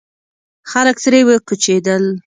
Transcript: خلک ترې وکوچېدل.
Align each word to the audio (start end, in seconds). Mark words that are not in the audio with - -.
خلک 0.71 0.97
ترې 1.03 1.19
وکوچېدل. 1.27 2.03